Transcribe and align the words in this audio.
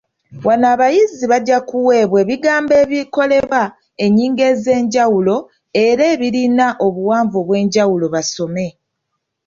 Wano 0.45 0.65
abayizi 0.73 1.23
bajja 1.31 1.57
kuweebwa 1.69 2.17
ebigambo 2.23 2.73
ebikolebwa 2.83 3.61
ennyingo 4.03 4.43
ez’enjawulo 4.51 5.35
era 5.85 6.03
ebirina 6.13 6.67
obuwanvu 6.85 7.35
obw’enjawulo 7.43 8.05
basome 8.15 8.67